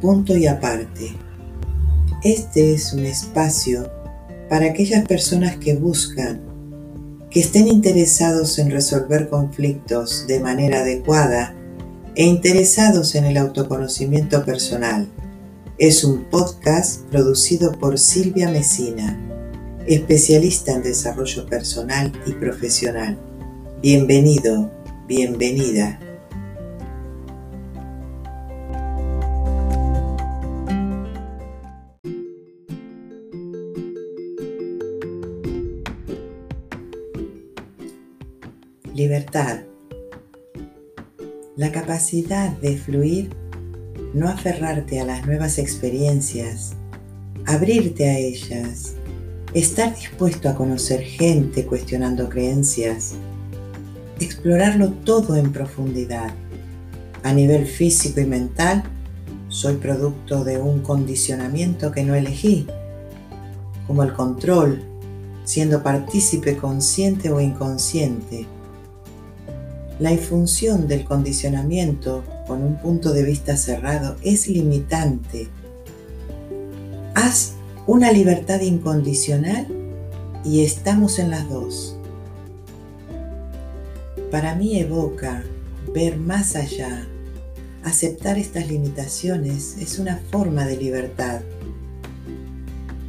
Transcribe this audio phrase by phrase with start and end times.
[0.00, 1.12] punto y aparte.
[2.22, 3.90] Este es un espacio
[4.48, 6.40] para aquellas personas que buscan,
[7.30, 11.54] que estén interesados en resolver conflictos de manera adecuada
[12.14, 15.08] e interesados en el autoconocimiento personal.
[15.78, 19.20] Es un podcast producido por Silvia Mesina,
[19.86, 23.16] especialista en desarrollo personal y profesional.
[23.80, 24.72] Bienvenido,
[25.06, 26.00] bienvenida.
[38.94, 39.60] Libertad.
[41.56, 43.30] La capacidad de fluir,
[44.14, 46.72] no aferrarte a las nuevas experiencias,
[47.44, 48.94] abrirte a ellas,
[49.52, 53.14] estar dispuesto a conocer gente cuestionando creencias,
[54.20, 56.30] explorarlo todo en profundidad.
[57.22, 58.82] A nivel físico y mental,
[59.48, 62.66] soy producto de un condicionamiento que no elegí,
[63.86, 64.82] como el control,
[65.44, 68.46] siendo partícipe consciente o inconsciente
[69.98, 75.48] la función del condicionamiento con un punto de vista cerrado es limitante.
[77.14, 77.54] Haz
[77.86, 79.66] una libertad incondicional
[80.44, 81.96] y estamos en las dos.
[84.30, 85.42] Para mí evoca
[85.92, 87.06] ver más allá.
[87.82, 91.40] Aceptar estas limitaciones es una forma de libertad.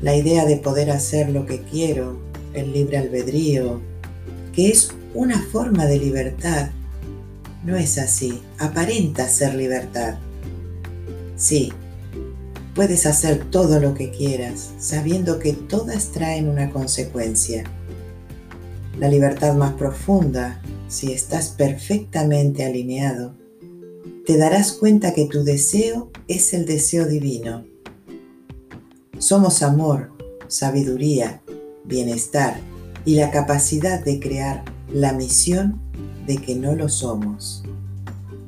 [0.00, 2.18] La idea de poder hacer lo que quiero,
[2.54, 3.80] el libre albedrío,
[4.54, 6.70] que es una forma de libertad,
[7.68, 10.14] no es así, aparenta ser libertad.
[11.36, 11.70] Sí,
[12.74, 17.64] puedes hacer todo lo que quieras, sabiendo que todas traen una consecuencia.
[18.98, 23.34] La libertad más profunda, si estás perfectamente alineado,
[24.24, 27.66] te darás cuenta que tu deseo es el deseo divino.
[29.18, 31.42] Somos amor, sabiduría,
[31.84, 32.58] bienestar
[33.04, 35.82] y la capacidad de crear la misión
[36.28, 37.64] de que no lo somos.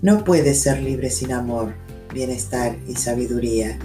[0.00, 1.74] No puedes ser libre sin amor,
[2.12, 3.78] bienestar y sabiduría.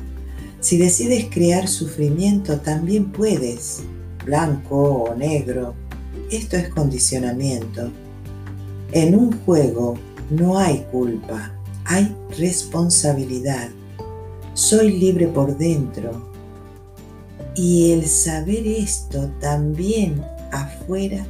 [0.62, 3.82] Si decides crear sufrimiento, también puedes,
[4.26, 5.76] blanco o negro.
[6.32, 7.92] Esto es condicionamiento.
[8.94, 9.98] En un juego
[10.30, 11.54] no hay culpa,
[11.84, 13.70] hay responsabilidad.
[14.54, 16.32] Soy libre por dentro.
[17.56, 21.26] Y el saber esto también afuera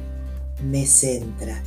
[0.64, 1.60] me centra